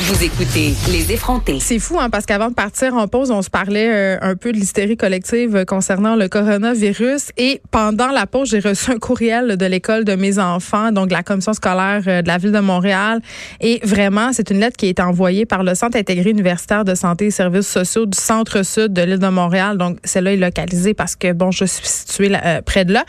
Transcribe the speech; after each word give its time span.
vous 0.00 0.22
écoutez 0.22 0.74
Les 0.92 1.12
effrontés. 1.12 1.58
C'est 1.58 1.80
fou, 1.80 1.98
hein, 1.98 2.08
parce 2.08 2.24
qu'avant 2.24 2.50
de 2.50 2.54
partir 2.54 2.94
en 2.94 3.08
pause, 3.08 3.32
on 3.32 3.42
se 3.42 3.50
parlait 3.50 3.88
euh, 3.90 4.18
un 4.22 4.36
peu 4.36 4.52
de 4.52 4.56
l'hystérie 4.56 4.96
collective 4.96 5.56
euh, 5.56 5.64
concernant 5.64 6.14
le 6.14 6.28
coronavirus. 6.28 7.32
Et 7.36 7.60
pendant 7.72 8.08
la 8.08 8.26
pause, 8.26 8.50
j'ai 8.50 8.60
reçu 8.60 8.92
un 8.92 8.98
courriel 8.98 9.56
de 9.56 9.66
l'école 9.66 10.04
de 10.04 10.14
mes 10.14 10.38
enfants, 10.38 10.92
donc 10.92 11.10
la 11.10 11.24
commission 11.24 11.52
scolaire 11.52 12.02
euh, 12.06 12.22
de 12.22 12.28
la 12.28 12.38
ville 12.38 12.52
de 12.52 12.60
Montréal. 12.60 13.20
Et 13.60 13.80
vraiment, 13.82 14.32
c'est 14.32 14.50
une 14.50 14.60
lettre 14.60 14.76
qui 14.76 14.86
été 14.86 15.02
envoyée 15.02 15.46
par 15.46 15.64
le 15.64 15.74
Centre 15.74 15.98
intégré 15.98 16.30
universitaire 16.30 16.84
de 16.84 16.94
santé 16.94 17.26
et 17.26 17.30
services 17.32 17.68
sociaux 17.68 18.06
du 18.06 18.16
centre-sud 18.16 18.92
de 18.92 19.02
l'île 19.02 19.18
de 19.18 19.28
Montréal. 19.28 19.78
Donc, 19.78 19.98
celle-là 20.04 20.34
est 20.34 20.36
localisée 20.36 20.94
parce 20.94 21.16
que, 21.16 21.32
bon, 21.32 21.50
je 21.50 21.64
suis 21.64 21.88
située 21.88 22.30
près 22.64 22.84
de 22.84 22.92
là. 22.92 23.04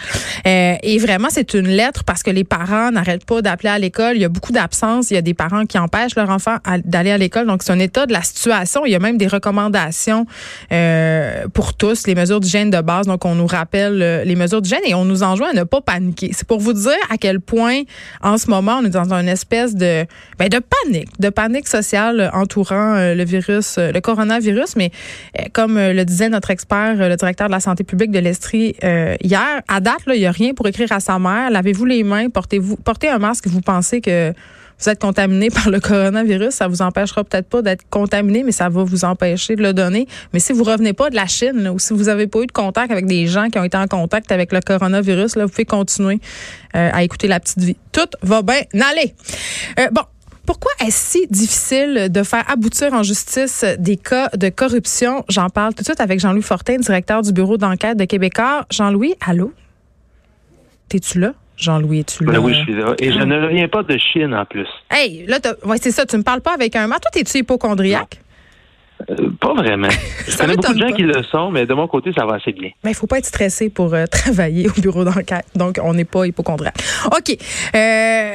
et 0.46 0.98
vraiment, 0.98 1.28
c'est 1.30 1.54
une 1.54 1.68
lettre 1.68 2.04
parce 2.04 2.24
que 2.24 2.32
les 2.32 2.44
parents 2.44 2.92
n'arrêtent 2.92 3.26
pas 3.26 3.44
d'appeler 3.44 3.70
à 3.70 3.78
l'école. 3.78 4.16
Il 4.16 4.22
y 4.22 4.26
a 4.26 4.30
beaucoup 4.30 4.52
d'absences. 4.52 5.12
Il 5.12 5.14
y 5.14 5.18
a 5.18 5.22
des 5.22 5.36
parents 5.36 5.66
qui 5.66 5.78
empêchent 5.78 6.16
leur 6.16 6.30
enfant 6.30 6.58
à 6.64 6.79
d'aller 6.86 7.12
à 7.12 7.18
l'école. 7.18 7.48
Donc, 7.48 7.64
c'est 7.64 7.72
un 7.72 7.80
état 7.80 8.06
de 8.06 8.14
la 8.14 8.22
situation. 8.22 8.86
Il 8.86 8.92
y 8.92 8.96
a 8.96 9.00
même 9.00 9.18
des 9.18 9.28
recommandations 9.28 10.26
euh, 10.72 11.48
pour 11.54 11.74
tous, 11.74 12.08
les 12.08 12.16
mesures 12.16 12.40
d'hygiène 12.40 12.70
de 12.70 12.82
base. 12.82 13.08
Donc, 13.08 13.26
on 13.26 13.36
nous 13.36 13.48
rappelle 13.48 14.02
euh, 14.02 14.24
les 14.24 14.36
mesures 14.36 14.62
d'hygiène 14.62 14.82
et 14.86 14.94
on 14.94 15.06
nous 15.06 15.24
enjoint 15.24 15.50
à 15.50 15.54
ne 15.54 15.64
pas 15.64 15.82
paniquer. 15.82 16.32
C'est 16.34 16.48
pour 16.48 16.60
vous 16.60 16.74
dire 16.74 16.98
à 17.10 17.18
quel 17.18 17.40
point, 17.40 17.82
en 18.22 18.38
ce 18.38 18.50
moment, 18.50 18.80
on 18.82 18.86
est 18.86 18.90
dans 18.90 19.14
une 19.14 19.28
espèce 19.28 19.76
de, 19.76 20.06
ben, 20.38 20.50
de 20.50 20.60
panique, 20.60 21.10
de 21.20 21.30
panique 21.30 21.68
sociale 21.68 22.30
entourant 22.34 22.96
euh, 22.96 23.16
le 23.16 23.24
virus, 23.24 23.78
euh, 23.78 23.92
le 23.92 24.02
coronavirus. 24.02 24.76
Mais 24.76 24.92
comme 25.54 25.78
le 25.78 26.04
disait 26.04 26.30
notre 26.30 26.52
expert, 26.52 26.96
le 26.96 27.16
directeur 27.16 27.48
de 27.48 27.54
la 27.54 27.60
santé 27.60 27.84
publique 27.84 28.12
de 28.12 28.20
l'Estrie 28.20 28.76
hier, 29.22 29.62
à 29.68 29.80
date, 29.80 30.06
là, 30.06 30.16
il 30.16 30.20
n'y 30.20 30.26
a 30.26 30.32
rien 30.32 30.54
pour 30.54 30.68
écrire 30.68 30.92
à 30.92 31.00
sa 31.00 31.20
mère. 31.20 31.50
Lavez-vous 31.50 31.86
les 31.86 32.04
mains, 32.04 32.30
portez-vous, 32.30 32.78
portez 32.78 33.10
un 33.10 33.20
masque. 33.20 33.48
Vous 33.48 33.62
pensez 33.62 34.02
que 34.02 34.34
vous 34.80 34.90
êtes 34.90 35.00
contaminé 35.00 35.50
par 35.54 35.70
le 35.70 35.80
coronavirus, 35.80 36.54
ça 36.54 36.68
vous 36.68 36.82
empêchera 36.82 37.24
peut-être 37.24 37.48
pas 37.48 37.62
d'être 37.62 37.84
contaminé, 37.90 38.44
mais 38.44 38.52
ça 38.52 38.70
va 38.70 38.84
vous 38.84 39.06
empêcher 39.06 39.56
de 39.56 39.62
le 39.62 39.74
donner. 39.74 40.08
Mais 40.34 40.40
si 40.40 40.54
vous 40.54 40.64
revenez 40.64 40.94
pas 40.94 41.10
de 41.10 41.16
la 41.16 41.28
Chine, 41.28 41.70
ou 41.70 41.80
si 41.80 41.94
vous 41.94 42.10
avez 42.10 42.28
pas 42.28 42.40
eu 42.40 42.48
de 42.48 42.52
contact 42.52 42.92
avec 42.92 43.06
des 43.06 43.28
gens 43.28 43.50
qui 43.50 43.60
ont 43.60 43.64
été 43.64 43.78
en 43.78 43.88
contact 43.88 44.32
avec 44.32 44.52
le 44.52 44.62
coronavirus, 44.62 45.36
là, 45.36 45.46
vous 45.46 45.52
pouvez 45.52 45.66
continuer 45.66 46.20
euh, 46.76 46.90
à 46.94 47.04
écouter 47.04 47.28
la 47.28 47.40
petite 47.40 47.60
vie. 47.60 47.78
Tout 47.92 48.10
va 48.22 48.42
bien 48.42 48.62
aller. 48.74 49.14
Euh, 49.80 49.88
bon. 49.92 50.02
Pourquoi 50.46 50.72
est-ce 50.80 51.12
si 51.12 51.28
difficile 51.30 52.08
de 52.10 52.24
faire 52.24 52.44
aboutir 52.50 52.92
en 52.94 53.04
justice 53.04 53.64
des 53.78 53.98
cas 53.98 54.30
de 54.36 54.50
corruption? 54.50 55.24
J'en 55.30 55.48
parle 55.50 55.76
tout 55.76 55.84
de 55.84 55.86
suite 55.86 56.02
avec 56.02 56.20
Jean-Louis 56.20 56.42
Fortin, 56.42 56.78
directeur 56.78 57.22
du 57.22 57.32
bureau 57.32 57.58
d'enquête 57.58 57.98
de 57.98 58.06
Québécois. 58.06 58.66
Jean-Louis, 58.72 59.14
allô? 59.24 59.54
T'es-tu 60.88 61.20
là? 61.20 61.34
Jean-Louis, 61.60 62.00
es-tu 62.00 62.24
là? 62.24 62.34
Ben 62.34 62.40
oui, 62.40 62.54
je 62.54 62.62
suis 62.62 62.74
là. 62.74 62.96
Et 63.00 63.12
je 63.12 63.20
ne 63.20 63.42
reviens 63.42 63.68
pas 63.68 63.84
de 63.84 63.98
Chine 63.98 64.34
en 64.34 64.46
plus. 64.46 64.68
Hey, 64.90 65.26
là, 65.28 65.40
ouais, 65.66 65.78
c'est 65.80 65.92
ça, 65.92 66.06
tu 66.06 66.18
me 66.18 66.24
parles 66.24 66.42
pas 66.42 66.54
avec 66.54 66.76
un 66.76 66.88
mât. 66.88 67.00
Toi, 67.00 67.12
es-tu 67.16 67.40
hypochondriaque? 67.40 68.22
Euh, 69.10 69.30
pas 69.40 69.54
vraiment. 69.54 69.88
Je 70.28 70.38
connais 70.38 70.56
beaucoup 70.56 70.74
de 70.74 70.80
gens 70.80 70.92
qui 70.92 71.04
le 71.04 71.24
sont, 71.24 71.52
mais 71.52 71.66
de 71.66 71.74
mon 71.74 71.88
côté, 71.88 72.12
ça 72.14 72.26
va 72.26 72.36
assez 72.36 72.52
bien. 72.52 72.70
Mais 72.84 72.92
il 72.92 72.96
faut 72.96 73.08
pas 73.08 73.18
être 73.18 73.26
stressé 73.26 73.70
pour 73.70 73.94
euh, 73.94 74.06
travailler 74.12 74.70
au 74.70 74.82
bureau 74.82 75.04
d'enquête. 75.04 75.46
Donc, 75.56 75.80
on 75.82 75.94
n'est 75.94 76.06
pas 76.06 76.26
hypochondriaque. 76.26 76.78
OK. 77.06 77.38
Euh, 77.76 78.32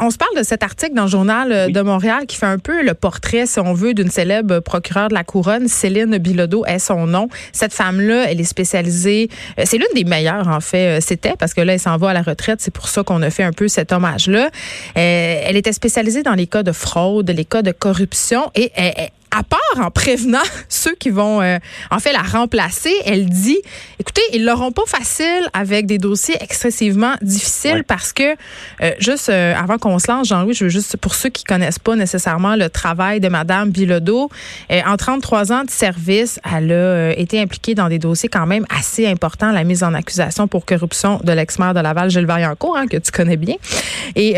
on 0.00 0.10
se 0.10 0.18
parle 0.18 0.36
de 0.36 0.42
cet 0.42 0.62
article 0.62 0.94
dans 0.94 1.04
le 1.04 1.08
journal 1.08 1.72
de 1.72 1.80
Montréal 1.80 2.26
qui 2.26 2.36
fait 2.36 2.46
un 2.46 2.58
peu 2.58 2.82
le 2.82 2.94
portrait, 2.94 3.46
si 3.46 3.60
on 3.60 3.72
veut, 3.72 3.94
d'une 3.94 4.10
célèbre 4.10 4.60
procureure 4.60 5.08
de 5.08 5.14
la 5.14 5.24
couronne. 5.24 5.68
Céline 5.68 6.18
Bilodeau 6.18 6.64
est 6.66 6.78
son 6.78 7.06
nom. 7.06 7.28
Cette 7.52 7.72
femme-là, 7.72 8.30
elle 8.30 8.40
est 8.40 8.44
spécialisée. 8.44 9.28
c'est 9.64 9.78
l'une 9.78 9.86
des 9.94 10.04
meilleures, 10.04 10.48
en 10.48 10.60
fait. 10.60 11.00
C'était 11.00 11.34
parce 11.38 11.54
que 11.54 11.60
là, 11.60 11.74
elle 11.74 11.80
s'en 11.80 11.96
va 11.96 12.10
à 12.10 12.12
la 12.12 12.22
retraite. 12.22 12.60
C'est 12.60 12.72
pour 12.72 12.88
ça 12.88 13.02
qu'on 13.02 13.22
a 13.22 13.30
fait 13.30 13.44
un 13.44 13.52
peu 13.52 13.68
cet 13.68 13.92
hommage-là. 13.92 14.50
elle 14.94 15.56
était 15.56 15.72
spécialisée 15.72 16.22
dans 16.22 16.34
les 16.34 16.46
cas 16.46 16.62
de 16.62 16.72
fraude, 16.72 17.30
les 17.30 17.44
cas 17.44 17.62
de 17.62 17.72
corruption 17.72 18.50
et 18.54 18.70
elle, 18.74 19.10
à 19.32 19.42
part 19.42 19.58
en 19.76 19.90
prévenant 19.90 20.42
ceux 20.68 20.94
qui 20.94 21.10
vont 21.10 21.40
euh, 21.40 21.58
en 21.90 21.98
fait 21.98 22.12
la 22.12 22.22
remplacer, 22.22 22.92
elle 23.04 23.28
dit 23.28 23.58
écoutez, 23.98 24.22
ils 24.32 24.44
l'auront 24.44 24.72
pas 24.72 24.86
facile 24.86 25.48
avec 25.52 25.86
des 25.86 25.98
dossiers 25.98 26.36
excessivement 26.40 27.14
difficiles 27.22 27.84
parce 27.84 28.12
que 28.12 28.34
euh, 28.82 28.92
juste 28.98 29.30
euh, 29.30 29.54
avant 29.54 29.78
qu'on 29.78 29.98
se 29.98 30.10
lance, 30.10 30.28
Jean-Louis, 30.28 30.54
je 30.54 30.64
veux 30.64 30.70
juste 30.70 30.96
pour 30.98 31.14
ceux 31.14 31.30
qui 31.30 31.44
connaissent 31.44 31.78
pas 31.78 31.96
nécessairement 31.96 32.56
le 32.56 32.68
travail 32.68 33.20
de 33.20 33.28
madame 33.28 33.70
Bilodeau, 33.70 34.30
en 34.70 34.96
33 34.96 35.52
ans 35.52 35.64
de 35.64 35.70
service, 35.70 36.38
elle 36.50 36.72
a 36.72 37.12
été 37.12 37.40
impliquée 37.40 37.74
dans 37.74 37.88
des 37.88 37.98
dossiers 37.98 38.28
quand 38.28 38.46
même 38.46 38.66
assez 38.76 39.06
importants, 39.06 39.52
la 39.52 39.64
mise 39.64 39.82
en 39.82 39.94
accusation 39.94 40.48
pour 40.48 40.66
corruption 40.66 41.20
de 41.22 41.32
l'ex-maire 41.32 41.74
de 41.74 41.80
Laval 41.80 42.10
Gilles 42.10 42.26
Variancourt 42.26 42.76
hein, 42.76 42.86
que 42.86 42.96
tu 42.96 43.10
connais 43.10 43.36
bien. 43.36 43.56
Et 44.16 44.32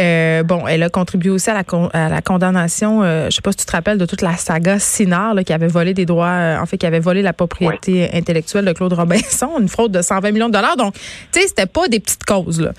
bon, 0.45 0.67
elle 0.67 0.83
a 0.83 0.91
contribué 0.91 1.31
aussi 1.31 1.51
à 1.51 1.55
la, 1.55 1.65
à 1.93 2.09
la 2.09 2.23
condamnation, 2.23 3.03
je 3.03 3.31
sais 3.31 3.43
pas 3.43 3.53
si 3.53 3.59
tu 3.59 3.67
te 3.67 3.73
rappelles 3.73 3.99
de 3.99 4.07
toute 4.07 4.23
la 4.23 4.37
saga 4.37 4.79
Sinard, 4.85 5.37
qui 5.45 5.53
avait 5.53 5.69
volé 5.69 5.95
des 5.95 6.07
droits, 6.07 6.27
euh, 6.27 6.61
en 6.61 6.67
fait, 6.67 6.77
qui 6.77 6.87
avait 6.87 7.01
volé 7.01 7.23
la 7.23 7.33
propriété 7.33 8.09
intellectuelle 8.13 8.65
de 8.65 8.73
Claude 8.73 8.93
Robinson, 8.93 9.59
une 9.61 9.69
fraude 9.69 9.93
de 9.93 10.03
120 10.03 10.31
millions 10.31 10.49
de 10.49 10.53
dollars. 10.53 10.77
Donc, 10.77 10.95
tu 10.95 11.41
sais, 11.41 11.49
c'était 11.49 11.67
pas 11.67 11.89
des 11.89 12.01
petites 12.01 12.25
causes. 12.25 12.61
Là. 12.61 12.73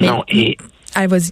non, 0.00 0.22
et 0.28 0.56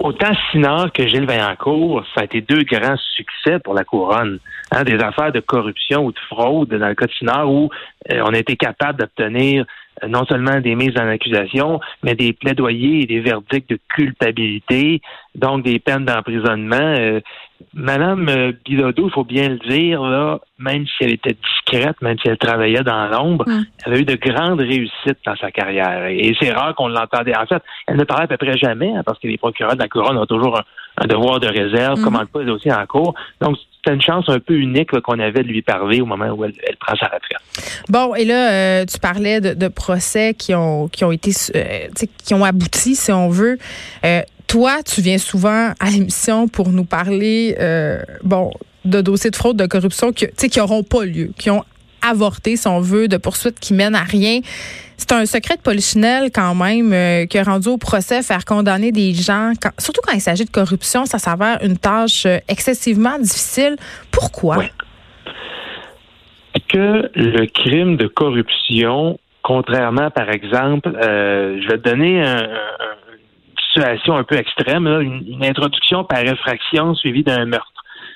autant 0.01 0.33
Sinard 0.51 0.93
que 0.93 1.07
Gilles 1.07 1.27
Vaillancourt, 1.27 2.05
ça 2.15 2.23
a 2.23 2.25
été 2.25 2.41
deux 2.41 2.63
grands 2.65 2.97
succès 3.17 3.59
pour 3.61 3.75
la 3.75 3.85
couronne. 3.85 4.39
Hein, 4.75 4.85
des 4.85 4.99
affaires 4.99 5.33
de 5.33 5.41
corruption 5.41 6.07
ou 6.07 6.13
de 6.13 6.19
fraude 6.31 6.71
dans 6.71 6.89
le 6.89 6.95
cas 6.95 7.07
de 7.07 7.13
Sinard 7.13 7.51
où 7.51 7.69
euh, 8.11 8.23
on 8.25 8.33
a 8.33 8.39
été 8.39 8.57
capable 8.57 9.01
d'obtenir 9.01 9.67
non 10.07 10.25
seulement 10.25 10.61
des 10.61 10.75
mises 10.75 10.97
en 10.97 11.09
accusation, 11.09 11.81
mais 12.03 12.15
des 12.15 12.33
plaidoyers 12.33 13.03
et 13.03 13.07
des 13.07 13.21
verdicts 13.21 13.71
de 13.71 13.79
culpabilité, 13.89 15.01
donc 15.35 15.63
des 15.63 15.79
peines 15.79 16.05
d'emprisonnement. 16.05 17.21
Madame 17.75 18.29
euh, 18.29 18.53
Bilodeau, 18.65 19.09
il 19.09 19.13
faut 19.13 19.25
bien 19.25 19.49
le 19.49 19.59
dire, 19.59 20.03
là, 20.03 20.41
même 20.59 20.87
si 20.87 21.05
elle 21.05 21.13
était 21.13 21.35
discrète, 21.35 22.01
même 22.03 22.19
si 22.19 22.29
elle 22.29 22.39
travaillait 22.39 22.83
dans 22.83 23.07
l'ombre, 23.07 23.45
elle 23.85 23.93
a 23.93 23.99
eu 23.99 24.05
de 24.05 24.15
grandes 24.17 24.61
réussites 24.61 25.19
dans 25.25 25.37
sa 25.37 25.51
carrière. 25.51 26.07
Et 26.07 26.35
c'est 26.41 26.53
rare 26.53 26.75
qu'on 26.75 26.89
l'entendait. 26.89 27.37
En 27.37 27.47
fait, 27.47 27.63
elle 27.87 27.97
ne 27.97 28.05
parlait 28.05 28.25
à 28.25 28.29
peu 28.29 28.37
près 28.37 28.57
jamais, 28.57 28.95
hein, 28.95 29.03
parce 29.05 29.19
que 29.19 29.29
les 29.29 29.39
procureurs 29.39 29.75
de 29.75 29.83
la 29.83 29.89
couronne 29.89 30.19
ont 30.19 30.27
toujours 30.27 30.61
un, 30.99 31.07
devoir 31.07 31.41
de 31.41 31.49
réserve, 31.49 32.01
mm. 32.01 32.05
commandent 32.05 32.29
pas 32.29 32.41
les 32.41 32.47
dossiers 32.47 32.73
en 32.73 32.87
cours. 32.87 33.15
Donc, 33.41 33.57
c'était 33.85 33.95
une 33.95 34.03
chance 34.03 34.29
un 34.29 34.39
peu 34.39 34.55
unique 34.55 34.99
qu'on 35.01 35.19
avait 35.19 35.43
de 35.43 35.49
lui 35.49 35.63
parler 35.63 36.01
au 36.01 36.07
moment 36.07 36.29
où 36.31 36.45
elle, 36.45 36.55
prend 36.79 36.95
sa 36.97 37.07
retraite. 37.07 37.39
Bon, 37.89 38.15
et 38.15 38.25
là, 38.25 38.53
euh, 38.53 38.85
tu 38.85 38.99
parlais 38.99 39.41
de, 39.41 39.69
procès 39.69 40.35
qui 40.35 40.55
ont 40.55 40.89
qui 40.89 41.05
ont 41.05 41.13
été 41.13 41.33
euh, 41.57 41.89
qui 42.25 42.35
ont 42.35 42.45
abouti, 42.45 42.95
si 42.95 43.11
on 43.11 43.29
veut 43.29 43.59
toi, 44.53 44.83
tu 44.83 45.01
viens 45.01 45.17
souvent 45.17 45.73
à 45.81 45.89
l'émission 45.91 46.47
pour 46.47 46.69
nous 46.69 46.85
parler, 46.85 47.57
euh, 47.59 48.03
bon, 48.23 48.51
de 48.85 49.01
dossiers 49.01 49.31
de 49.31 49.37
fraude, 49.37 49.57
de 49.57 49.65
corruption 49.65 50.13
qui, 50.13 50.27
qui 50.29 50.59
n'auront 50.59 50.83
pas 50.83 51.07
lieu, 51.07 51.31
qui 51.39 51.49
ont 51.49 51.65
avorté, 52.09 52.57
si 52.57 52.67
on 52.67 52.81
veut, 52.81 53.09
de 53.09 53.17
poursuites 53.17 53.59
qui 53.61 53.75
mènent 53.75 53.95
à 53.95 54.03
rien. 54.03 54.41
C'est 54.97 55.13
un 55.13 55.27
secret 55.27 55.57
de 55.57 55.63
polichinelle 55.63 56.31
quand 56.33 56.55
même 56.55 56.93
euh, 56.93 57.27
qui 57.27 57.39
a 57.39 57.43
rendu 57.43 57.69
au 57.69 57.79
procès 57.79 58.23
faire 58.23 58.45
condamner 58.45 58.93
des 58.93 59.13
gens, 59.15 59.53
surtout 59.79 60.01
quand 60.07 60.15
il 60.15 60.21
s'agit 60.21 60.45
de 60.45 60.51
corruption, 60.51 61.07
ça 61.07 61.19
s'avère 61.19 61.59
une 61.63 61.77
tâche 61.77 62.27
euh, 62.27 62.39
excessivement 62.49 63.19
difficile. 63.19 63.77
Pourquoi? 64.11 64.59
Que 66.69 67.11
le 67.15 67.47
crime 67.47 67.97
de 67.97 68.07
corruption, 68.07 69.19
contrairement 69.43 70.11
par 70.11 70.31
exemple, 70.31 70.91
je 70.95 71.69
vais 71.69 71.79
te 71.79 71.89
donner 71.91 72.23
un 72.23 72.49
situation 73.73 74.17
un 74.17 74.25
peu 74.25 74.37
extrême, 74.37 74.87
une, 74.87 75.45
introduction 75.45 76.05
par 76.05 76.21
effraction 76.21 76.95
suivie 76.95 77.23
d'un 77.23 77.45
meurtre. 77.47 77.72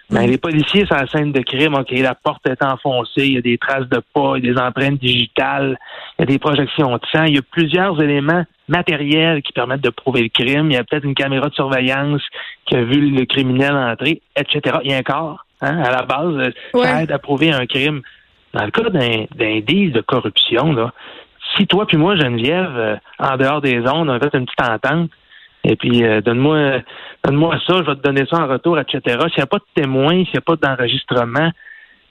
Ben, 0.08 0.24
les 0.24 0.38
policiers 0.38 0.86
sur 0.86 0.94
la 0.94 1.08
scène 1.08 1.32
de 1.32 1.40
crime, 1.40 1.74
OK, 1.74 1.90
la 1.90 2.14
porte 2.14 2.46
est 2.46 2.62
enfoncée, 2.62 3.26
il 3.26 3.32
y 3.32 3.38
a 3.38 3.40
des 3.40 3.58
traces 3.58 3.88
de 3.88 4.00
pas, 4.14 4.34
il 4.36 4.46
y 4.46 4.50
a 4.50 4.52
des 4.52 4.60
empreintes 4.60 5.00
digitales, 5.00 5.76
il 6.16 6.20
y 6.20 6.22
a 6.22 6.26
des 6.26 6.38
projections 6.38 6.92
de 6.92 7.00
sang, 7.10 7.24
il 7.24 7.34
y 7.34 7.38
a 7.38 7.42
plusieurs 7.42 8.00
éléments 8.00 8.44
matériels 8.68 9.42
qui 9.42 9.52
permettent 9.52 9.82
de 9.82 9.90
prouver 9.90 10.22
le 10.22 10.28
crime. 10.28 10.70
Il 10.70 10.74
y 10.74 10.76
a 10.76 10.84
peut-être 10.84 11.04
une 11.04 11.16
caméra 11.16 11.48
de 11.48 11.54
surveillance 11.54 12.22
qui 12.66 12.76
a 12.76 12.84
vu 12.84 13.10
le 13.10 13.24
criminel 13.24 13.74
entrer, 13.74 14.22
etc. 14.36 14.78
Il 14.84 14.92
y 14.92 14.94
a 14.94 14.98
un 14.98 15.02
corps, 15.02 15.44
hein, 15.60 15.82
à 15.82 15.90
la 15.90 16.02
base, 16.02 16.52
ça 16.72 17.02
aide 17.02 17.10
à 17.10 17.18
prouver 17.18 17.50
un 17.50 17.66
crime. 17.66 18.02
Dans 18.54 18.64
le 18.64 18.70
cas 18.70 18.88
d'un 18.88 19.60
deal 19.60 19.92
de 19.92 20.00
corruption, 20.02 20.72
là, 20.72 20.92
si 21.56 21.66
toi 21.66 21.84
puis 21.84 21.96
moi, 21.96 22.16
Geneviève, 22.16 23.00
en 23.18 23.36
dehors 23.36 23.60
des 23.60 23.80
zones, 23.82 24.08
on 24.08 24.14
a 24.14 24.20
fait 24.20 24.34
une 24.34 24.46
petite 24.46 24.62
entente, 24.62 25.10
et 25.66 25.76
puis 25.76 26.02
donne-moi 26.24 26.80
donne-moi 27.24 27.58
ça, 27.66 27.74
je 27.78 27.82
vais 27.82 27.96
te 27.96 28.02
donner 28.02 28.24
ça 28.30 28.44
en 28.44 28.46
retour, 28.46 28.78
etc. 28.78 29.00
S'il 29.04 29.38
n'y 29.38 29.42
a 29.42 29.46
pas 29.46 29.58
de 29.58 29.82
témoin, 29.82 30.24
s'il 30.24 30.34
n'y 30.34 30.38
a 30.38 30.40
pas 30.40 30.56
d'enregistrement, 30.56 31.50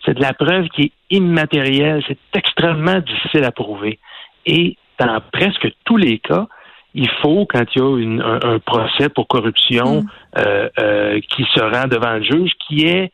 c'est 0.05 0.13
de 0.13 0.21
la 0.21 0.33
preuve 0.33 0.67
qui 0.69 0.83
est 0.83 0.91
immatérielle, 1.09 2.03
c'est 2.07 2.17
extrêmement 2.35 2.99
difficile 2.99 3.43
à 3.43 3.51
prouver. 3.51 3.99
Et 4.45 4.77
dans 4.99 5.19
presque 5.31 5.67
tous 5.83 5.97
les 5.97 6.19
cas, 6.19 6.47
il 6.93 7.09
faut, 7.21 7.45
quand 7.45 7.63
il 7.75 7.79
y 7.79 8.21
a 8.21 8.39
un, 8.47 8.59
procès 8.59 9.09
pour 9.09 9.27
corruption 9.27 10.01
mm. 10.01 10.07
euh, 10.37 10.69
euh, 10.79 11.19
qui 11.29 11.45
se 11.53 11.59
rend 11.59 11.87
devant 11.87 12.13
le 12.13 12.23
juge, 12.23 12.51
qui 12.67 12.85
est 12.85 13.11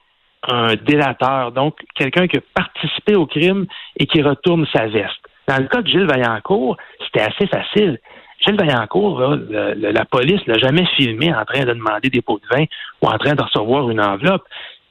un 0.47 0.75
délateur, 0.75 1.51
donc 1.51 1.77
quelqu'un 1.95 2.27
qui 2.27 2.37
a 2.37 2.41
participé 2.53 3.15
au 3.15 3.25
crime 3.25 3.65
et 3.97 4.05
qui 4.05 4.21
retourne 4.21 4.65
sa 4.73 4.87
veste. 4.87 5.19
Dans 5.47 5.57
le 5.57 5.67
cas 5.67 5.81
de 5.81 5.87
Gilles 5.87 6.07
Vaillancourt, 6.07 6.77
c'était 7.05 7.21
assez 7.21 7.47
facile. 7.47 7.99
Gilles 8.41 8.57
Vaillancourt, 8.57 9.21
la 9.21 10.05
police 10.05 10.45
l'a 10.47 10.57
jamais 10.57 10.85
filmé 10.97 11.33
en 11.33 11.45
train 11.45 11.63
de 11.63 11.73
demander 11.73 12.09
des 12.09 12.21
pots 12.21 12.39
de 12.39 12.55
vin 12.55 12.65
ou 13.01 13.07
en 13.07 13.17
train 13.17 13.35
de 13.35 13.41
recevoir 13.41 13.89
une 13.89 14.01
enveloppe. 14.01 14.43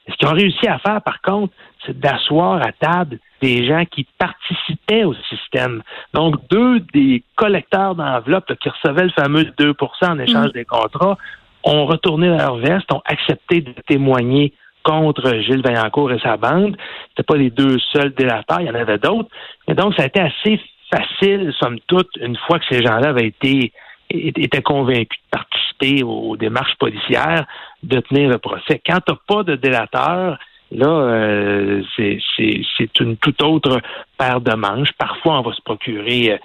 Ce 0.09 0.15
qu'ils 0.15 0.27
ont 0.27 0.33
réussi 0.33 0.67
à 0.67 0.79
faire, 0.79 1.01
par 1.01 1.21
contre, 1.21 1.53
c'est 1.85 1.99
d'asseoir 1.99 2.61
à 2.61 2.71
table 2.71 3.19
des 3.41 3.65
gens 3.65 3.83
qui 3.85 4.07
participaient 4.17 5.03
au 5.03 5.13
système. 5.29 5.83
Donc, 6.13 6.35
deux 6.49 6.79
des 6.93 7.23
collecteurs 7.35 7.95
d'enveloppes 7.95 8.53
qui 8.59 8.69
recevaient 8.69 9.03
le 9.03 9.11
fameux 9.11 9.43
2% 9.43 9.75
en 10.03 10.19
échange 10.19 10.49
mm. 10.49 10.51
des 10.51 10.65
contrats 10.65 11.17
ont 11.63 11.85
retourné 11.85 12.27
leur 12.27 12.57
veste, 12.57 12.91
ont 12.91 13.01
accepté 13.05 13.61
de 13.61 13.73
témoigner 13.87 14.53
contre 14.83 15.31
Gilles 15.41 15.61
Vaillancourt 15.61 16.11
et 16.11 16.19
sa 16.19 16.37
bande. 16.37 16.75
C'était 17.09 17.23
pas 17.23 17.37
les 17.37 17.51
deux 17.51 17.77
seuls 17.93 18.13
délateurs, 18.13 18.61
il 18.61 18.67
y 18.67 18.69
en 18.69 18.75
avait 18.75 18.97
d'autres. 18.97 19.29
Et 19.67 19.73
donc, 19.73 19.93
ça 19.95 20.03
a 20.03 20.05
été 20.07 20.19
assez 20.19 20.59
facile, 20.93 21.53
somme 21.59 21.79
toute, 21.87 22.09
une 22.17 22.37
fois 22.47 22.59
que 22.59 22.65
ces 22.69 22.83
gens-là 22.83 23.09
avaient 23.09 23.27
été 23.27 23.73
étaient 24.13 24.61
convaincus 24.61 25.19
de 25.31 25.37
participer 25.37 26.03
aux 26.03 26.35
démarches 26.35 26.75
policières, 26.77 27.45
de 27.83 27.99
tenir 28.01 28.29
le 28.29 28.39
procès. 28.39 28.81
Quand 28.85 28.99
tu 29.05 29.13
pas 29.27 29.43
de 29.43 29.55
délateur, 29.55 30.37
là, 30.71 30.87
euh, 30.87 31.81
c'est 31.97 32.99
une 32.99 33.17
toute 33.17 33.41
autre 33.41 33.81
paire 34.17 34.41
de 34.41 34.53
manches. 34.53 34.91
Parfois, 34.97 35.39
on 35.39 35.41
va 35.43 35.53
se 35.53 35.61
procurer 35.61 36.33
euh, 36.33 36.37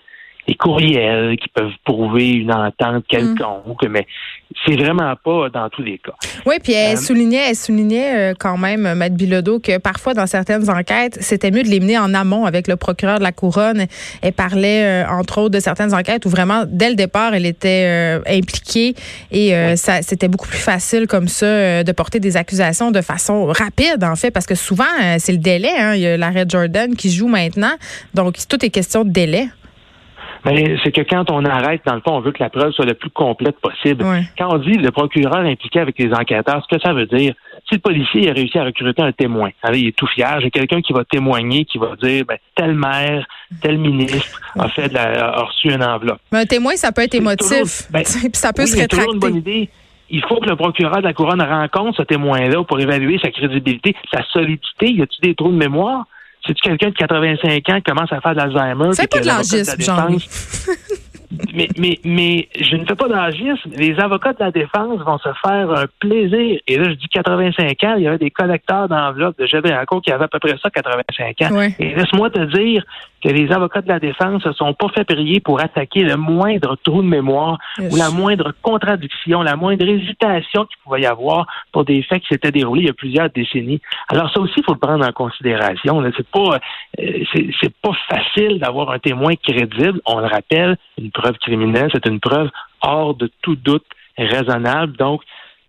des 0.47 0.55
courriels 0.55 1.37
qui 1.37 1.49
peuvent 1.49 1.73
prouver 1.85 2.33
une 2.33 2.53
entente 2.53 2.97
mm. 2.97 3.03
quelconque, 3.09 3.85
mais 3.89 4.07
c'est 4.65 4.77
vraiment 4.77 5.15
pas 5.23 5.49
dans 5.51 5.69
tous 5.69 5.83
les 5.83 5.99
cas. 5.99 6.13
Oui, 6.45 6.57
puis 6.63 6.73
elle 6.73 6.97
euh, 6.97 7.01
soulignait, 7.01 7.51
elle 7.51 7.57
soulignait 7.57 8.31
euh, 8.31 8.35
quand 8.39 8.57
même, 8.57 8.95
Matt 8.95 9.15
Bilodeau, 9.15 9.59
que 9.59 9.79
parfois 9.79 10.15
dans 10.15 10.27
certaines 10.27 10.71
enquêtes, 10.71 11.19
c'était 11.21 11.51
mieux 11.51 11.63
de 11.63 11.69
les 11.69 11.81
mener 11.81 11.99
en 11.99 12.15
amont 12.15 12.47
avec 12.47 12.69
le 12.69 12.77
procureur 12.77 13.19
de 13.19 13.25
la 13.25 13.33
couronne. 13.33 13.87
Elle 14.23 14.33
parlait 14.33 15.05
euh, 15.05 15.09
entre 15.09 15.39
autres 15.39 15.55
de 15.55 15.61
certaines 15.61 15.95
enquêtes 15.95 16.27
où 16.27 16.29
vraiment 16.29 16.65
dès 16.67 16.91
le 16.91 16.95
départ, 16.95 17.35
elle 17.35 17.47
était 17.47 18.21
impliquée 18.27 18.95
et 19.31 19.77
ça 19.77 20.03
c'était 20.03 20.29
beaucoup 20.29 20.49
plus 20.49 20.59
facile 20.59 21.07
comme 21.07 21.29
ça 21.29 21.83
de 21.83 21.93
porter 21.93 22.21
des 22.21 22.37
accusations 22.37 22.91
de 22.91 23.01
façon 23.01 23.47
rapide 23.47 24.03
en 24.03 24.17
fait, 24.17 24.31
parce 24.31 24.47
que 24.47 24.55
souvent 24.55 24.85
c'est 25.19 25.33
le 25.33 25.39
délai. 25.39 25.73
Hein. 25.77 25.95
Il 25.95 26.01
y 26.01 26.07
a 26.07 26.17
l'arrêt 26.17 26.45
Jordan 26.49 26.95
qui 26.95 27.11
joue 27.11 27.29
maintenant, 27.29 27.73
donc 28.15 28.37
tout 28.49 28.65
est 28.65 28.71
question 28.71 29.05
de 29.05 29.11
délai. 29.11 29.49
Mais 30.47 30.77
c'est 30.83 30.93
que 30.93 31.01
quand 31.03 31.31
on 31.31 31.45
arrête, 31.45 31.83
dans 31.85 31.95
le 31.95 32.01
fond, 32.01 32.13
on 32.13 32.21
veut 32.21 32.33
que 32.33 32.43
la 32.43 32.51
preuve 32.51 32.73
soit 32.73 32.87
le 32.87 32.95
plus 32.95 33.11
complète 33.11 33.59
possible. 33.61 34.05
Quand 34.39 34.55
on 34.55 34.59
dit 34.59 34.75
le 34.75 34.91
procureur 34.91 35.39
impliqué 35.39 35.81
avec 35.81 35.99
les 35.99 36.13
enquêteurs, 36.13 36.65
ce 36.69 36.77
que 36.77 36.81
ça 36.81 36.93
veut 36.93 37.07
dire, 37.07 37.35
si 37.69 37.75
le 37.75 37.81
policier 37.81 38.31
a 38.31 38.33
réussi 38.33 38.59
à 38.59 38.65
recruter 38.65 39.03
un 39.03 39.13
témoin, 39.13 39.51
il 39.73 39.89
est 39.89 39.97
tout 39.97 40.07
fier, 40.07 40.41
j'ai 40.41 40.51
quelqu'un 40.51 40.81
qui 40.81 40.93
va 40.93 41.05
témoigner, 41.05 41.65
qui 41.65 41.79
va 41.79 41.97
dire, 42.01 42.25
ben, 42.27 42.39
tel 42.55 42.75
maire, 42.75 43.27
tel 43.61 43.79
ministre 43.79 44.41
a 44.59 44.69
fait 44.69 44.89
de 44.89 44.95
la, 44.95 45.37
a 45.37 45.43
reçu 45.43 45.73
une 45.73 45.83
enveloppe. 45.83 46.21
Mais 46.33 46.41
un 46.41 46.47
témoin, 46.47 46.77
ça 46.77 46.93
peut 46.93 47.03
être 47.03 47.15
émotif. 47.15 47.91
Ben, 47.91 48.05
ça 48.33 48.53
peut 48.53 48.67
se 48.67 48.77
rétracter. 48.77 49.13
une 49.13 49.19
bonne 49.19 49.37
idée 49.37 49.69
il 50.09 50.23
faut 50.23 50.39
que 50.41 50.49
le 50.49 50.57
procureur 50.57 50.99
de 50.99 51.03
la 51.03 51.13
couronne 51.13 51.43
rencontre 51.43 51.97
ce 51.97 52.03
témoin-là 52.03 52.63
pour 52.65 52.79
évaluer 52.79 53.19
sa 53.21 53.31
crédibilité, 53.31 53.95
sa 54.13 54.23
solidité. 54.33 54.93
Y 54.93 55.03
a-t-il 55.03 55.31
des 55.31 55.35
trous 55.35 55.51
de 55.51 55.57
mémoire? 55.57 56.07
C'est-tu 56.47 56.61
quelqu'un 56.63 56.91
de 56.91 56.95
85 56.95 57.69
ans 57.69 57.77
qui 57.77 57.83
commence 57.83 58.13
à 58.13 58.21
faire 58.21 58.33
de 58.33 58.39
l'Alzheimer? 58.39 58.93
C'est 58.93 59.11
pas 59.11 59.21
de 59.21 59.27
l'agisme, 59.27 59.81
jean 59.81 60.09
mais, 61.55 61.69
mais, 61.77 61.99
mais 62.05 62.49
je 62.59 62.77
ne 62.77 62.85
fais 62.85 62.95
pas 62.95 63.09
d'agisme. 63.09 63.71
Les 63.77 63.99
avocats 63.99 64.33
de 64.33 64.41
la 64.41 64.51
défense 64.51 65.01
vont 65.01 65.19
se 65.19 65.29
faire 65.45 65.71
un 65.71 65.87
plaisir. 65.99 66.61
Et 66.67 66.79
là, 66.79 66.85
je 66.91 66.95
dis 66.95 67.09
85 67.09 67.85
ans, 67.85 67.95
il 67.97 68.05
y 68.05 68.09
avait 68.09 68.19
des 68.19 68.31
collecteurs 68.31 68.89
d'enveloppes 68.89 69.39
de 69.39 69.47
J'avais 69.47 69.75
encore 69.75 70.03
qui 70.03 70.13
avaient 70.13 70.25
à 70.25 70.29
peu 70.29 70.39
près 70.39 70.57
ça, 70.63 70.71
85 70.71 71.43
ans. 71.43 71.61
Et 71.79 71.95
laisse-moi 71.95 72.31
te 72.31 72.45
dire 72.57 72.85
que 73.23 73.29
les 73.29 73.51
avocats 73.53 73.81
de 73.81 73.89
la 73.89 73.99
défense 73.99 74.45
ne 74.45 74.53
sont 74.53 74.75
pas 74.75 74.89
fait 74.89 75.05
prier 75.05 75.41
pour 75.41 75.61
attaquer 75.61 76.03
le 76.03 76.17
moindre 76.17 76.77
trou 76.83 77.03
de 77.03 77.09
mémoire 77.09 77.59
ou 77.79 77.97
la 77.97 78.11
moindre 78.11 78.53
contradiction, 78.63 79.43
la 79.43 79.57
moindre 79.57 79.87
hésitation 79.87 80.65
qu'il 80.67 80.77
pouvait 80.85 81.03
y 81.03 81.07
avoir 81.07 81.47
pour 81.73 81.85
des 81.85 82.03
faits 82.03 82.23
qui 82.23 82.29
s'étaient 82.29 82.53
déroulés 82.53 82.83
il 82.83 82.87
y 82.87 82.91
a 82.91 82.95
plusieurs 82.95 83.31
décennies. 83.31 83.81
Alors 84.09 84.31
ça 84.33 84.41
aussi, 84.41 84.55
il 84.59 84.65
faut 84.65 84.75
le 84.75 84.79
prendre 84.79 85.07
en 85.07 85.13
considération. 85.13 86.03
C'est 86.17 86.29
pas, 86.29 86.59
euh, 87.01 87.25
c'est 87.61 87.75
pas 87.81 87.93
facile 88.09 88.59
d'avoir 88.59 88.91
un 88.91 88.99
témoin 88.99 89.35
crédible. 89.35 90.01
On 90.05 90.21
le 90.21 90.27
rappelle, 90.27 90.77
une 90.99 91.11
preuve 91.11 91.37
criminelle, 91.39 91.89
c'est 91.93 92.07
une 92.07 92.21
preuve 92.21 92.51
hors 92.83 93.15
de 93.15 93.31
tout 93.43 93.57
doute 93.57 93.87
raisonnable. 94.19 94.97
Donc, 94.97 95.23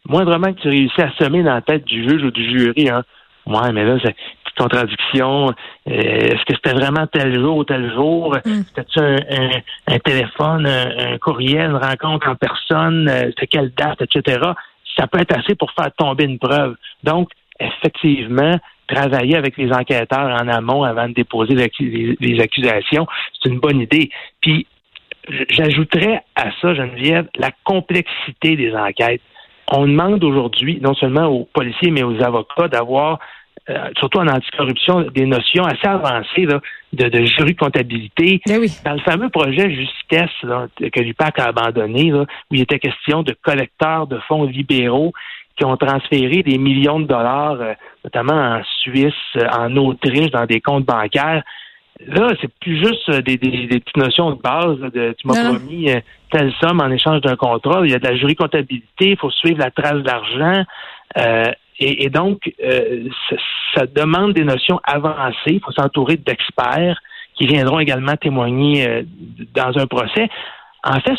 moindrement 0.08 0.54
que 0.54 0.62
tu 0.62 0.70
réussis 0.70 1.02
à 1.02 1.12
semer 1.20 1.44
dans 1.44 1.54
la 1.54 1.62
tête 1.62 1.86
du 1.86 2.08
juge 2.08 2.24
ou 2.24 2.32
du 2.32 2.50
jury, 2.50 2.90
hein, 2.90 3.04
ouais, 3.48 3.72
mais 3.74 3.84
là, 3.84 3.98
c'est 4.02 4.10
une 4.10 4.64
contradiction. 4.64 5.50
Euh, 5.50 5.92
est-ce 5.92 6.46
que 6.46 6.56
c'était 6.56 6.74
vraiment 6.74 7.08
tel 7.08 7.34
jour 7.40 7.58
ou 7.58 7.64
tel 7.64 7.94
jour? 7.94 8.38
Mm. 8.46 8.62
C'était-tu 8.68 9.00
un, 9.00 10.00
téléphone, 10.00 10.68
un, 10.68 11.18
courriel, 11.18 11.72
une 11.72 11.78
rencontre 11.78 12.30
en 12.30 12.36
personne? 12.36 13.08
Euh, 13.10 13.30
c'était 13.30 13.48
quelle 13.48 13.72
date, 13.74 14.02
etc.? 14.02 14.40
Ça 14.98 15.08
peut 15.08 15.20
être 15.20 15.38
assez 15.38 15.56
pour 15.56 15.72
faire 15.72 15.92
tomber 15.98 16.26
une 16.26 16.40
preuve. 16.40 16.76
Donc, 17.04 17.30
effectivement, 17.60 18.58
travailler 18.88 19.36
avec 19.36 19.58
les 19.58 19.72
enquêteurs 19.72 20.42
en 20.42 20.48
amont 20.48 20.84
avant 20.84 21.08
de 21.08 21.14
déposer 21.14 21.56
les 21.56 22.40
accusations, 22.40 23.06
c'est 23.42 23.50
une 23.50 23.60
bonne 23.60 23.82
idée. 23.82 24.10
Puis, 24.42 24.66
J'ajouterais 25.50 26.24
à 26.36 26.52
ça, 26.62 26.74
Geneviève, 26.74 27.28
la 27.36 27.52
complexité 27.64 28.56
des 28.56 28.74
enquêtes. 28.74 29.22
On 29.72 29.86
demande 29.86 30.24
aujourd'hui, 30.24 30.80
non 30.82 30.94
seulement 30.94 31.26
aux 31.26 31.44
policiers, 31.44 31.92
mais 31.92 32.04
aux 32.04 32.22
avocats, 32.24 32.70
d'avoir, 32.70 33.20
euh, 33.70 33.90
surtout 33.98 34.20
en 34.20 34.28
anticorruption, 34.28 35.02
des 35.14 35.26
notions 35.26 35.64
assez 35.66 35.88
avancées 35.88 36.46
de, 36.94 37.10
de 37.10 37.26
jury 37.26 37.54
de 37.54 37.60
comptabilité. 37.60 38.42
Ben 38.46 38.62
Dans 38.86 38.94
le 38.94 39.00
fameux 39.00 39.30
projet 39.30 39.70
Justesse 39.70 40.30
que 40.42 41.00
l'UPAC 41.00 41.40
a 41.40 41.46
abandonné, 41.46 42.14
où 42.14 42.26
il 42.52 42.62
était 42.62 42.80
question 42.80 43.24
de 43.24 43.36
collecteurs 43.42 44.08
de 44.08 44.20
fonds 44.28 44.46
libéraux 44.46 45.14
qui 45.58 45.66
ont 45.66 45.76
transféré 45.76 46.44
des 46.44 46.58
millions 46.58 47.00
de 47.00 47.08
dollars, 47.08 47.58
euh, 47.60 47.74
notamment 48.04 48.58
en 48.58 48.62
Suisse, 48.82 49.14
en 49.52 49.76
Autriche, 49.76 50.30
dans 50.30 50.46
des 50.46 50.62
comptes 50.62 50.86
bancaires 50.86 51.44
Là, 52.06 52.30
c'est 52.40 52.54
plus 52.60 52.78
juste 52.78 53.10
euh, 53.10 53.22
des, 53.22 53.38
petites 53.38 53.98
notions 53.98 54.32
de 54.32 54.42
base. 54.42 54.78
de, 54.92 55.16
tu 55.18 55.28
m'as 55.28 55.50
promis 55.50 55.90
euh, 55.90 56.00
telle 56.32 56.54
somme 56.62 56.80
en 56.80 56.90
échange 56.92 57.22
d'un 57.22 57.36
contrat. 57.36 57.82
Il 57.84 57.92
y 57.92 57.96
a 57.96 58.00
de 58.00 58.08
la 58.08 58.16
jury 58.16 58.36
comptabilité, 58.36 59.12
il 59.12 59.18
faut 59.18 59.32
suivre 59.32 59.60
la 59.60 59.72
trace 59.72 60.04
d'argent. 60.04 60.64
Euh, 61.18 61.46
et, 61.80 62.10
donc, 62.10 62.40
ça, 63.76 63.86
demande 63.86 64.34
des 64.34 64.44
notions 64.44 64.80
avancées. 64.84 65.36
Il 65.48 65.62
faut 65.64 65.72
s'entourer 65.72 66.18
d'experts 66.18 67.00
qui 67.36 67.46
viendront 67.46 67.80
également 67.80 68.16
témoigner 68.16 69.06
dans 69.54 69.78
un 69.78 69.86
procès. 69.86 70.28
En 70.84 71.00
fait, 71.00 71.18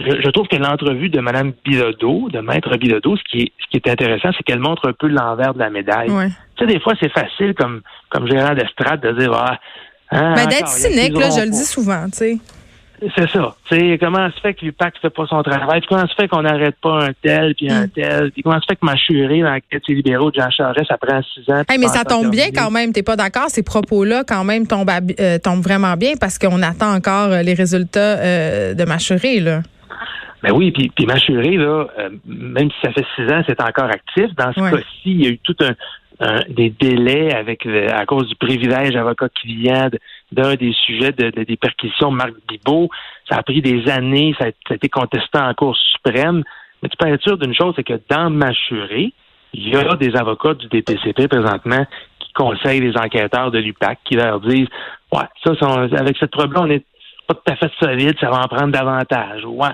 je, 0.00 0.30
trouve 0.30 0.48
que 0.48 0.56
l'entrevue 0.56 1.08
de 1.08 1.20
Mme 1.20 1.52
Bilodeau, 1.64 2.28
de 2.30 2.40
Maître 2.40 2.76
Bilodeau, 2.76 3.16
ce 3.16 3.22
qui 3.24 3.42
est, 3.42 3.52
ce 3.58 3.70
qui 3.70 3.76
est 3.76 3.90
intéressant, 3.90 4.30
c'est 4.36 4.42
qu'elle 4.42 4.60
montre 4.60 4.88
un 4.88 4.92
peu 4.92 5.06
l'envers 5.06 5.54
de 5.54 5.58
la 5.58 5.70
médaille. 5.70 6.08
Tu 6.56 6.64
sais, 6.64 6.66
des 6.66 6.80
fois, 6.80 6.94
c'est 7.00 7.12
facile 7.12 7.54
comme, 7.54 7.82
comme 8.10 8.28
gérant 8.28 8.54
d'estrade 8.54 9.00
de 9.00 9.12
dire, 9.12 9.32
ah, 9.32 9.58
ah, 10.10 10.34
ben, 10.34 10.46
d'être 10.46 10.68
cynique, 10.68 11.16
là, 11.18 11.30
je 11.30 11.44
le 11.44 11.50
dis 11.50 11.64
souvent, 11.64 12.06
tu 12.06 12.18
sais. 12.18 12.38
C'est 13.16 13.28
ça. 13.28 13.54
sais, 13.68 13.98
comment 14.00 14.30
se 14.30 14.40
fait 14.40 14.54
que 14.54 14.64
l'UPAC 14.64 14.94
ne 14.94 15.00
fait 15.00 15.10
pas 15.10 15.26
son 15.26 15.42
travail? 15.42 15.80
Puis 15.80 15.88
comment 15.88 16.06
se 16.06 16.14
fait 16.14 16.28
qu'on 16.28 16.42
n'arrête 16.42 16.76
pas 16.80 17.06
un 17.06 17.12
tel, 17.22 17.54
puis 17.54 17.70
un 17.70 17.86
mm. 17.86 17.90
tel? 17.90 18.30
Puis 18.30 18.42
comment 18.42 18.60
se 18.60 18.66
fait 18.66 18.76
que 18.76 18.86
Machuré, 18.86 19.40
dans 19.40 19.50
la 19.50 19.60
quête 19.60 19.86
libéraux 19.88 20.30
de 20.30 20.40
Jean 20.40 20.50
Charest, 20.50 20.86
ça 20.88 20.96
prend 20.96 21.20
six 21.22 21.50
ans? 21.50 21.62
mais 21.68 21.88
ça 21.88 22.04
tombe 22.04 22.30
bien 22.30 22.46
quand 22.54 22.70
même. 22.70 22.92
T'es 22.92 23.02
pas 23.02 23.16
d'accord? 23.16 23.48
Ces 23.48 23.62
propos-là, 23.62 24.22
quand 24.26 24.44
même, 24.44 24.66
tombent, 24.66 24.90
euh, 25.20 25.38
tombent 25.38 25.62
vraiment 25.62 25.96
bien 25.96 26.12
parce 26.20 26.38
qu'on 26.38 26.62
attend 26.62 26.94
encore 26.94 27.32
euh, 27.32 27.42
les 27.42 27.54
résultats 27.54 28.18
euh, 28.18 28.74
de 28.74 28.84
Machuré, 28.84 29.40
là. 29.40 29.60
Ben 30.42 30.52
oui, 30.52 30.70
puis, 30.72 30.92
puis 30.94 31.06
Machuré, 31.06 31.56
là, 31.56 31.86
même 32.26 32.70
si 32.70 32.76
ça 32.82 32.92
fait 32.92 33.04
six 33.16 33.22
ans, 33.32 33.42
c'est 33.46 33.60
encore 33.62 33.86
actif. 33.86 34.26
Dans 34.36 34.52
ce 34.52 34.60
cas-ci, 34.60 34.84
il 35.06 35.24
y 35.24 35.26
a 35.26 35.30
eu 35.30 35.38
tout 35.38 35.56
un, 35.60 35.72
des 36.48 36.70
délais 36.70 37.34
avec 37.34 37.66
à 37.66 38.06
cause 38.06 38.28
du 38.28 38.36
privilège 38.36 38.94
avocat-client 38.94 39.90
d'un 40.32 40.54
des 40.54 40.72
sujets 40.72 41.12
de, 41.12 41.30
des 41.30 41.56
perquisitions 41.56 42.10
de 42.10 42.16
Marc 42.16 42.32
Bibot. 42.48 42.88
Ça 43.28 43.36
a 43.36 43.42
pris 43.42 43.62
des 43.62 43.88
années, 43.90 44.34
ça 44.38 44.46
a, 44.46 44.74
été 44.74 44.88
contesté 44.88 45.38
en 45.38 45.52
Cour 45.54 45.76
suprême. 45.76 46.42
Mais 46.82 46.88
tu 46.88 46.96
peux 46.96 47.08
être 47.08 47.22
sûr 47.22 47.38
d'une 47.38 47.54
chose, 47.54 47.72
c'est 47.76 47.84
que 47.84 48.00
dans 48.08 48.30
Machuré, 48.30 49.12
il 49.54 49.68
y 49.68 49.76
a 49.76 49.94
des 49.94 50.14
avocats 50.16 50.54
du 50.54 50.68
DPCP 50.68 51.28
présentement 51.28 51.86
qui 52.18 52.32
conseillent 52.32 52.80
les 52.80 52.96
enquêteurs 52.96 53.50
de 53.50 53.58
l'UPAC, 53.58 53.98
qui 54.04 54.16
leur 54.16 54.40
disent 54.40 54.68
Ouais, 55.12 55.24
ça, 55.44 55.52
avec 55.96 56.16
cette 56.18 56.32
preuve-là, 56.32 56.62
on 56.62 56.70
est 56.70 56.84
pas 57.26 57.34
tout 57.34 57.52
à 57.52 57.56
fait 57.56 57.70
solide, 57.80 58.16
ça 58.20 58.28
va 58.30 58.40
en 58.40 58.48
prendre 58.48 58.72
davantage. 58.72 59.44
Ouais. 59.44 59.68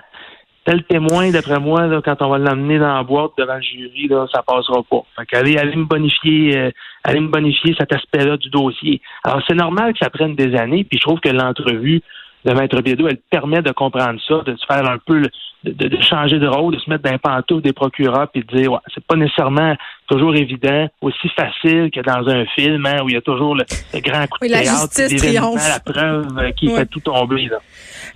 Tel 0.65 0.85
témoin, 0.85 1.31
d'après 1.31 1.59
moi, 1.59 1.87
là, 1.87 2.03
quand 2.05 2.21
on 2.21 2.29
va 2.29 2.39
l'emmener 2.39 2.79
dans 2.79 2.95
la 2.95 3.03
boîte 3.03 3.33
devant 3.39 3.55
le 3.55 3.63
jury, 3.63 4.09
là, 4.09 4.27
ça 4.33 4.43
passera 4.43 4.83
pas. 4.83 5.03
Fait 5.17 5.27
qu'allez, 5.27 5.57
allez 5.57 5.75
me 5.75 5.87
bonifier, 5.87 6.57
euh, 6.57 6.71
allez 7.03 7.21
me 7.21 7.29
bonifier 7.29 7.75
cet 7.79 7.93
aspect-là 7.93 8.37
du 8.37 8.51
dossier. 8.51 9.01
Alors, 9.25 9.43
c'est 9.49 9.55
normal 9.55 9.95
que 9.95 9.99
ça 10.01 10.11
prenne 10.11 10.35
des 10.35 10.55
années, 10.57 10.85
puis 10.85 10.99
je 10.99 11.07
trouve 11.07 11.21
que 11.21 11.31
l'entrevue 11.31 12.03
de 12.45 12.53
Maître 12.53 12.81
Biedou, 12.81 13.09
elle 13.09 13.19
permet 13.31 13.63
de 13.63 13.73
comprendre 13.73 14.21
ça, 14.27 14.43
de 14.45 14.57
se 14.57 14.67
faire 14.67 14.89
un 14.89 14.99
peu, 14.99 15.23
de, 15.65 15.89
de, 15.89 16.03
changer 16.03 16.39
de 16.39 16.47
rôle, 16.47 16.75
de 16.75 16.81
se 16.81 16.89
mettre 16.89 17.05
dans 17.05 17.13
les 17.13 17.19
pantoufles 17.19 17.63
des 17.63 17.73
procureurs, 17.73 18.29
puis 18.29 18.43
de 18.43 18.57
dire, 18.57 18.73
ouais, 18.73 18.79
c'est 18.95 19.05
pas 19.05 19.17
nécessairement 19.17 19.75
toujours 20.11 20.35
évident, 20.35 20.89
aussi 21.01 21.29
facile 21.37 21.91
que 21.95 22.01
dans 22.01 22.29
un 22.29 22.45
film, 22.57 22.85
hein, 22.85 23.03
où 23.05 23.09
il 23.09 23.15
y 23.15 23.19
a 23.19 23.21
toujours 23.21 23.55
le, 23.55 23.65
grand 24.01 24.27
coup 24.27 24.39
de 24.41 24.47
oui, 24.47 24.51
théâtre, 24.51 24.89
la 24.99 25.07
justice 25.07 25.69
la 25.69 25.81
preuve 25.81 26.39
euh, 26.39 26.51
qui 26.51 26.69
fait 26.69 26.87
tout 26.87 26.99
tomber. 26.99 27.47
Là. 27.47 27.59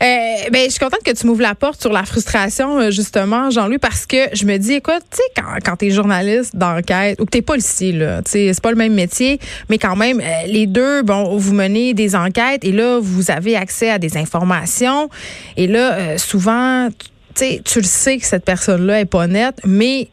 Euh, 0.02 0.50
ben, 0.50 0.64
je 0.64 0.70
suis 0.70 0.80
contente 0.80 1.04
que 1.04 1.12
tu 1.12 1.24
m'ouvres 1.26 1.42
la 1.42 1.54
porte 1.54 1.80
sur 1.80 1.92
la 1.92 2.02
frustration, 2.02 2.80
euh, 2.80 2.90
justement, 2.90 3.50
Jean-Louis, 3.50 3.78
parce 3.78 4.06
que 4.06 4.16
je 4.32 4.44
me 4.44 4.56
dis, 4.56 4.74
écoute, 4.74 5.04
tu 5.08 5.18
sais, 5.18 5.22
quand, 5.36 5.54
quand 5.64 5.76
tu 5.76 5.86
es 5.86 5.90
journaliste 5.90 6.56
d'enquête 6.56 7.20
ou 7.20 7.26
que 7.26 7.30
tu 7.30 7.42
policier, 7.42 7.92
là, 7.92 8.22
tu 8.22 8.32
sais, 8.32 8.52
c'est 8.52 8.62
pas 8.62 8.72
le 8.72 8.76
même 8.76 8.94
métier, 8.94 9.38
mais 9.70 9.78
quand 9.78 9.94
même, 9.94 10.20
les 10.48 10.66
deux, 10.66 11.02
bon, 11.02 11.36
vous 11.36 11.54
menez 11.54 11.94
des 11.94 12.16
enquêtes 12.16 12.64
et 12.64 12.72
là, 12.72 12.98
vous 13.00 13.30
avez 13.30 13.54
accès 13.54 13.90
à 13.90 14.00
des 14.00 14.16
informations. 14.16 15.08
Et 15.56 15.68
là, 15.68 16.18
souvent, 16.18 16.88
tu 16.90 17.04
sais, 17.34 17.62
tu 17.64 17.78
le 17.78 17.84
sais 17.84 18.18
que 18.18 18.26
cette 18.26 18.44
personne-là 18.44 19.00
est 19.00 19.04
pas 19.04 19.28
nette, 19.28 19.60
mais 19.64 20.08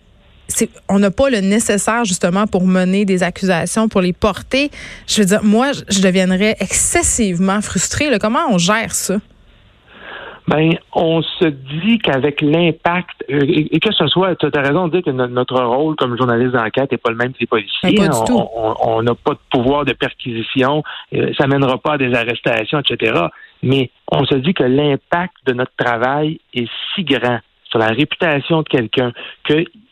on 0.89 0.99
n'a 0.99 1.11
pas 1.11 1.29
le 1.29 1.39
nécessaire 1.39 2.05
justement 2.05 2.47
pour 2.47 2.65
mener 2.65 3.05
des 3.05 3.23
accusations, 3.23 3.87
pour 3.87 4.01
les 4.01 4.13
porter. 4.13 4.71
Je 5.07 5.21
veux 5.21 5.27
dire, 5.27 5.43
moi, 5.43 5.71
je 5.89 6.01
deviendrais 6.01 6.55
excessivement 6.59 7.61
frustrée. 7.61 8.07
Comment 8.19 8.47
on 8.49 8.57
gère 8.57 8.93
ça? 8.93 9.15
ben 10.47 10.75
on 10.93 11.21
se 11.21 11.45
dit 11.45 11.99
qu'avec 11.99 12.41
l'impact, 12.41 13.23
euh, 13.29 13.39
et, 13.47 13.79
que 13.79 13.93
ce 13.93 14.07
soit, 14.07 14.35
tu 14.35 14.47
as 14.53 14.61
raison 14.61 14.87
de 14.87 14.93
dire 14.99 15.03
que 15.03 15.11
notre, 15.11 15.61
rôle 15.63 15.95
comme 15.95 16.17
journaliste 16.17 16.53
d'enquête 16.53 16.91
n'est 16.91 16.97
pas 16.97 17.11
le 17.11 17.15
même 17.15 17.31
que 17.33 17.39
les 17.39 17.47
policiers. 17.47 17.95
Ben, 17.95 18.09
on 18.83 19.01
n'a 19.01 19.15
pas 19.15 19.33
de 19.33 19.39
pouvoir 19.49 19.85
de 19.85 19.93
perquisition, 19.93 20.83
euh, 21.13 21.31
ça 21.37 21.47
mènera 21.47 21.77
pas 21.77 21.93
à 21.93 21.97
des 21.97 22.13
arrestations, 22.13 22.79
etc. 22.79 23.27
Mais 23.63 23.91
on 24.11 24.25
se 24.25 24.35
dit 24.35 24.53
que 24.53 24.63
l'impact 24.63 25.35
de 25.45 25.53
notre 25.53 25.75
travail 25.77 26.39
est 26.53 26.67
si 26.93 27.03
grand 27.03 27.39
sur 27.69 27.79
la 27.79 27.87
réputation 27.87 28.63
de 28.63 28.67
quelqu'un 28.67 29.13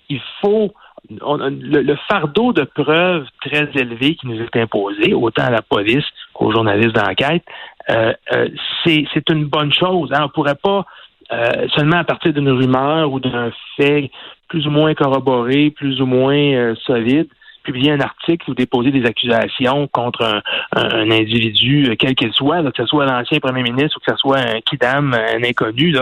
qu'il 0.09 0.21
faut 0.41 0.73
le, 1.09 1.95
fardeau 2.07 2.53
de 2.53 2.63
preuves 2.63 3.25
très 3.41 3.69
élevé 3.75 4.15
qui 4.15 4.27
nous 4.27 4.41
est 4.41 4.55
imposé, 4.57 5.13
autant 5.13 5.43
à 5.43 5.49
la 5.49 5.61
police 5.61 6.05
qu'aux 6.33 6.51
journalistes 6.51 6.95
d'enquête, 6.95 7.43
euh, 7.89 8.13
euh, 8.33 8.49
c'est 8.85 9.29
une 9.29 9.45
bonne 9.45 9.73
chose. 9.73 10.09
Hein. 10.13 10.21
On 10.21 10.23
ne 10.23 10.29
pourrait 10.29 10.59
pas 10.61 10.85
euh, 11.31 11.67
seulement 11.75 11.97
à 11.97 12.03
partir 12.03 12.33
d'une 12.33 12.49
rumeur 12.49 13.11
ou 13.11 13.19
d'un 13.19 13.51
fait 13.77 14.11
plus 14.47 14.67
ou 14.67 14.71
moins 14.71 14.93
corroboré, 14.93 15.71
plus 15.71 16.01
ou 16.01 16.05
moins 16.05 16.73
solide, 16.85 17.27
publier 17.63 17.91
un 17.91 17.99
article 17.99 18.49
ou 18.49 18.55
déposer 18.55 18.89
des 18.89 19.05
accusations 19.05 19.87
contre 19.87 20.41
un, 20.75 21.11
individu, 21.11 21.95
quel 21.99 22.15
qu'il 22.15 22.33
soit, 22.33 22.63
que 22.71 22.83
ce 22.83 22.87
soit 22.87 23.05
l'ancien 23.05 23.39
premier 23.39 23.61
ministre 23.61 23.97
ou 23.97 23.99
que 23.99 24.11
ce 24.11 24.17
soit 24.17 24.39
un 24.39 24.61
kidam, 24.61 25.13
un 25.13 25.43
inconnu. 25.43 25.95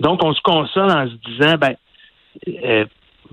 donc, 0.00 0.24
on 0.24 0.34
se 0.34 0.40
console 0.40 0.90
en 0.90 1.06
se 1.06 1.14
disant, 1.30 1.54
ben, 1.56 1.76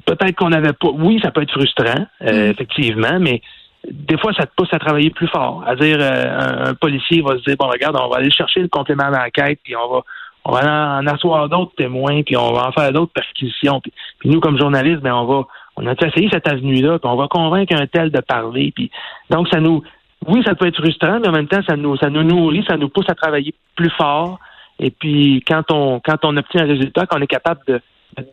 peut-être 0.05 0.35
qu'on 0.35 0.49
n'avait 0.49 0.73
pas. 0.73 0.89
Oui, 0.93 1.19
ça 1.23 1.31
peut 1.31 1.41
être 1.41 1.51
frustrant, 1.51 2.05
mm. 2.21 2.27
effectivement, 2.27 3.19
mais 3.19 3.41
des 3.87 4.17
fois, 4.17 4.33
ça 4.33 4.45
te 4.45 4.51
pousse 4.55 4.73
à 4.73 4.79
travailler 4.79 5.09
plus 5.09 5.27
fort. 5.27 5.63
À 5.65 5.75
dire, 5.75 5.97
euh, 5.99 6.69
un, 6.69 6.73
policier 6.73 7.21
va 7.21 7.37
se 7.37 7.43
dire, 7.43 7.55
bon, 7.57 7.67
regarde, 7.67 7.97
on 7.99 8.09
va 8.09 8.17
aller 8.17 8.31
chercher 8.31 8.61
le 8.61 8.67
complément 8.67 9.09
d'enquête, 9.09 9.59
puis 9.63 9.75
on 9.75 9.89
va, 9.89 10.01
on 10.45 10.51
va 10.51 10.99
en, 10.99 11.07
asseoir 11.07 11.47
d'autres 11.49 11.75
témoins, 11.75 12.21
puis 12.23 12.35
on 12.35 12.53
va 12.53 12.67
en 12.67 12.71
faire 12.71 12.91
d'autres 12.91 13.13
perquisitions. 13.13 13.79
Puis, 13.81 13.91
nous, 14.25 14.39
comme 14.39 14.59
journalistes, 14.59 15.01
ben, 15.01 15.13
on 15.13 15.25
va, 15.25 15.47
on 15.77 15.87
a 15.87 15.93
essayé 15.93 16.29
cette 16.31 16.47
avenue-là, 16.47 16.99
puis 16.99 17.09
on 17.09 17.15
va 17.15 17.27
convaincre 17.27 17.73
un 17.75 17.87
tel 17.87 18.11
de 18.11 18.19
parler. 18.19 18.73
Puis, 18.75 18.91
donc, 19.29 19.47
ça 19.47 19.59
nous, 19.59 19.81
oui, 20.27 20.43
ça 20.45 20.55
peut 20.55 20.67
être 20.67 20.81
frustrant, 20.81 21.19
mais 21.21 21.29
en 21.29 21.33
même 21.33 21.47
temps, 21.47 21.61
ça 21.67 21.77
nous, 21.77 21.95
ça 21.97 22.09
nous 22.09 22.23
nourrit, 22.23 22.65
ça 22.67 22.75
nous 22.75 22.89
pousse 22.89 23.09
à 23.09 23.15
travailler 23.15 23.53
plus 23.75 23.91
fort. 23.91 24.39
Et 24.79 24.91
puis, 24.91 25.43
quand 25.47 25.71
on, 25.71 26.01
quand 26.03 26.23
on 26.23 26.35
obtient 26.35 26.63
un 26.63 26.67
résultat, 26.67 27.05
qu'on 27.05 27.21
est 27.21 27.27
capable 27.27 27.61
de 27.67 27.81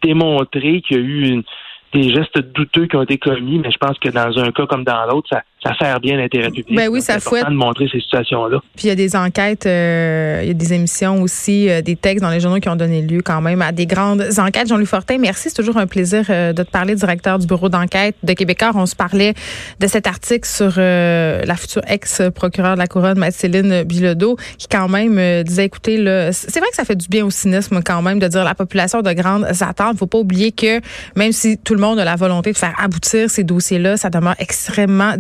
démontrer 0.02 0.80
qu'il 0.82 0.96
y 0.96 1.00
a 1.00 1.02
eu 1.02 1.44
des 1.92 2.14
gestes 2.14 2.38
douteux 2.38 2.86
qui 2.86 2.96
ont 2.96 3.02
été 3.02 3.18
commis, 3.18 3.58
mais 3.58 3.70
je 3.70 3.78
pense 3.78 3.98
que 3.98 4.08
dans 4.08 4.38
un 4.38 4.52
cas 4.52 4.66
comme 4.66 4.84
dans 4.84 5.06
l'autre, 5.06 5.28
ça, 5.30 5.42
ça 5.66 5.74
sert 5.78 6.00
bien 6.00 6.16
l'intérêt 6.16 6.50
public. 6.50 6.76
Ben 6.76 6.88
oui, 6.88 7.00
ça 7.00 7.18
fouette. 7.18 7.46
de 7.48 7.54
montrer 7.54 7.88
ces 7.90 8.00
situations-là. 8.00 8.58
Puis 8.76 8.84
il 8.84 8.88
y 8.88 8.90
a 8.90 8.94
des 8.94 9.16
enquêtes, 9.16 9.66
euh, 9.66 10.40
il 10.42 10.48
y 10.48 10.50
a 10.50 10.54
des 10.54 10.72
émissions 10.72 11.22
aussi, 11.22 11.68
euh, 11.68 11.82
des 11.82 11.96
textes 11.96 12.22
dans 12.22 12.30
les 12.30 12.40
journaux 12.40 12.60
qui 12.60 12.68
ont 12.68 12.76
donné 12.76 13.02
lieu 13.02 13.22
quand 13.22 13.40
même 13.40 13.62
à 13.62 13.72
des 13.72 13.86
grandes 13.86 14.24
enquêtes. 14.38 14.68
Jean-Louis 14.68 14.86
Fortin, 14.86 15.18
merci. 15.18 15.48
C'est 15.50 15.56
toujours 15.56 15.76
un 15.78 15.86
plaisir 15.86 16.24
euh, 16.30 16.52
de 16.52 16.62
te 16.62 16.70
parler, 16.70 16.94
directeur 16.94 17.38
du 17.38 17.46
bureau 17.46 17.68
d'enquête 17.68 18.16
de 18.22 18.32
Québécois. 18.32 18.72
On 18.74 18.86
se 18.86 18.96
parlait 18.96 19.34
de 19.80 19.86
cet 19.86 20.06
article 20.06 20.46
sur 20.46 20.76
la 20.76 21.56
future 21.56 21.82
ex-procureure 21.86 22.74
de 22.74 22.78
la 22.78 22.86
Couronne, 22.86 23.18
Mathilde 23.18 23.84
Bilodeau, 23.86 24.36
qui 24.58 24.68
quand 24.68 24.88
même 24.88 25.42
disait, 25.42 25.64
écoutez, 25.64 25.96
c'est 26.32 26.60
vrai 26.60 26.68
que 26.70 26.76
ça 26.76 26.84
fait 26.84 26.96
du 26.96 27.08
bien 27.08 27.24
au 27.24 27.30
cynisme 27.30 27.80
quand 27.84 28.02
même 28.02 28.18
de 28.18 28.28
dire 28.28 28.44
la 28.44 28.54
population 28.54 29.02
de 29.02 29.12
grandes 29.12 29.46
attentes. 29.60 29.92
Il 29.94 29.98
faut 29.98 30.06
pas 30.06 30.18
oublier 30.18 30.52
que 30.52 30.80
même 31.16 31.32
si 31.32 31.58
tout 31.58 31.74
le 31.74 31.80
monde 31.80 31.98
a 31.98 32.04
la 32.04 32.16
volonté 32.16 32.52
de 32.52 32.56
faire 32.56 32.74
aboutir 32.78 33.30
ces 33.30 33.44
dossiers-là, 33.44 33.96
ça 33.96 34.10
demeure 34.10 34.36
extrêmement 34.38 35.16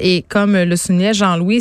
et 0.00 0.24
comme 0.28 0.56
le 0.56 0.76
soulignait 0.76 1.14
Jean-Louis, 1.14 1.60